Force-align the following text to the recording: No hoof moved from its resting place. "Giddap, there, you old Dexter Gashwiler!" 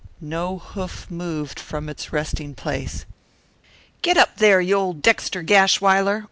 No 0.19 0.57
hoof 0.57 1.11
moved 1.11 1.59
from 1.59 1.87
its 1.87 2.11
resting 2.11 2.55
place. 2.55 3.05
"Giddap, 4.01 4.37
there, 4.37 4.59
you 4.59 4.73
old 4.73 5.03
Dexter 5.03 5.43
Gashwiler!" 5.43 6.19